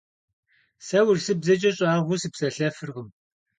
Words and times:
Se 0.87 0.99
vurısıbzeç'e 1.05 1.71
ş'ağueu 1.77 2.17
sıpselhefırkhım. 2.21 3.07